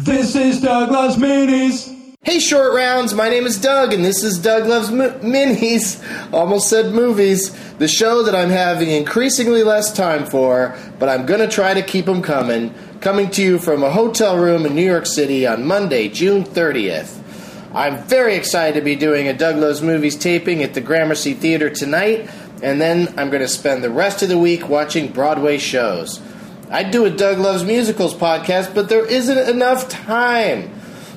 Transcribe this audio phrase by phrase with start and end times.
[0.00, 1.92] This is Doug Loves Minis.
[2.22, 3.14] Hey, short rounds.
[3.14, 6.32] My name is Doug, and this is Doug Loves Minis.
[6.32, 7.50] Almost said movies.
[7.78, 11.82] The show that I'm having increasingly less time for, but I'm going to try to
[11.82, 12.72] keep them coming.
[13.00, 17.20] Coming to you from a hotel room in New York City on Monday, June 30th.
[17.74, 21.70] I'm very excited to be doing a Doug Loves Movies taping at the Gramercy Theater
[21.70, 22.30] tonight,
[22.62, 26.20] and then I'm going to spend the rest of the week watching Broadway shows.
[26.70, 30.70] I'd do a Doug Loves Musicals podcast, but there isn't enough time.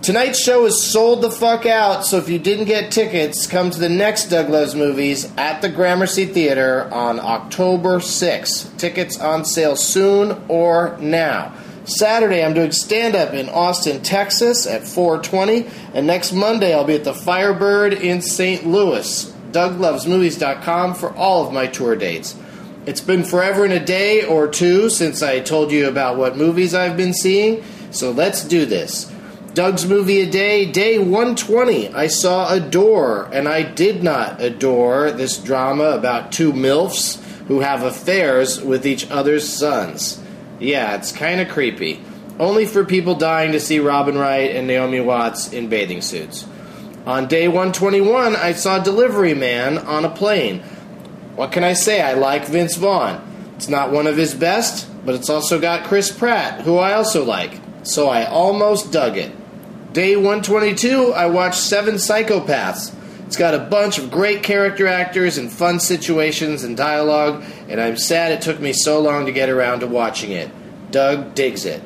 [0.00, 3.78] Tonight's show is sold the fuck out, so if you didn't get tickets, come to
[3.78, 8.76] the next Doug Loves Movies at the Gramercy Theater on October 6th.
[8.78, 11.54] Tickets on sale soon or now.
[11.84, 16.94] Saturday, I'm doing stand up in Austin, Texas at 420, and next Monday, I'll be
[16.94, 18.66] at the Firebird in St.
[18.66, 19.32] Louis.
[19.50, 22.36] DougLovesMovies.com for all of my tour dates.
[22.84, 26.74] It's been forever and a day or two since I told you about what movies
[26.74, 29.08] I've been seeing, so let's do this.
[29.54, 31.94] Doug's Movie a Day, day 120.
[31.94, 37.84] I saw Adore, and I did not adore this drama about two MILFs who have
[37.84, 40.20] affairs with each other's sons.
[40.58, 42.02] Yeah, it's kind of creepy.
[42.40, 46.48] Only for people dying to see Robin Wright and Naomi Watts in bathing suits.
[47.06, 50.64] On day 121, I saw Delivery Man on a plane.
[51.36, 52.02] What can I say?
[52.02, 53.20] I like Vince Vaughn.
[53.56, 57.24] It's not one of his best, but it's also got Chris Pratt, who I also
[57.24, 57.60] like.
[57.84, 59.32] So I almost dug it.
[59.92, 62.94] Day 122, I watched Seven Psychopaths.
[63.26, 67.96] It's got a bunch of great character actors and fun situations and dialogue, and I'm
[67.96, 70.50] sad it took me so long to get around to watching it.
[70.90, 71.82] Doug digs it.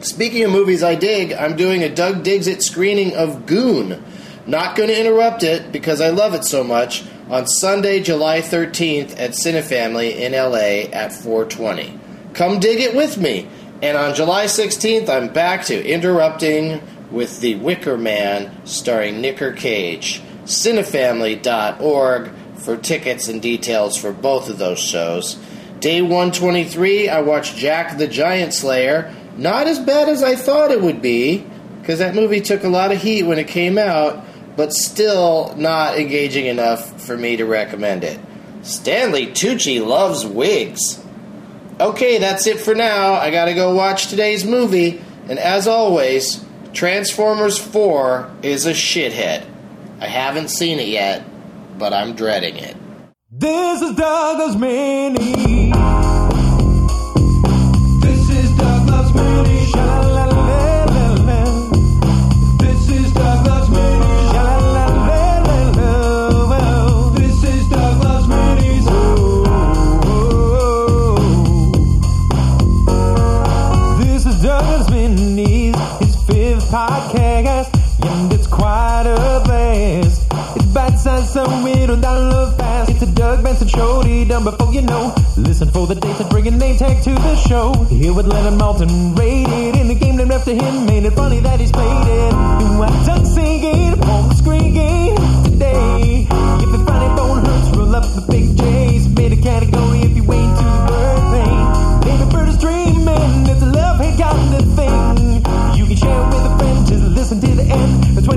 [0.00, 4.02] Speaking of movies I dig, I'm doing a Doug Digs It screening of Goon.
[4.46, 9.18] Not going to interrupt it because I love it so much on Sunday, July 13th
[9.18, 11.98] at Cinefamily in LA at 420.
[12.34, 13.48] Come dig it with me.
[13.82, 20.22] And on July 16th, I'm back to interrupting with The Wicker Man starring Nicker Cage.
[20.44, 25.38] Cinefamily.org for tickets and details for both of those shows.
[25.80, 29.14] Day 123, I watched Jack the Giant Slayer.
[29.36, 31.44] Not as bad as I thought it would be,
[31.80, 34.24] because that movie took a lot of heat when it came out,
[34.56, 38.18] but still not engaging enough for me to recommend it.
[38.62, 41.02] Stanley Tucci loves wigs.
[41.80, 43.14] Okay, that's it for now.
[43.14, 49.44] I gotta go watch today's movie, and as always, Transformers 4 is a shithead.
[50.00, 51.24] I haven't seen it yet,
[51.78, 52.76] but I'm dreading it.
[53.30, 54.56] This is Doug Loves
[77.10, 80.26] and it's quite a blast.
[80.56, 82.90] It's bite-sized, so it'll download fast.
[82.90, 85.14] It's a Doug Benson show, he done before you know.
[85.36, 87.72] Listen for the dates and bring a name tag to the show.
[87.84, 90.86] Here with Leonard Maltin, rated in the game named after him.
[90.86, 92.32] Made it funny that he's played it.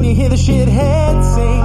[0.06, 1.65] You hear the shithead sing.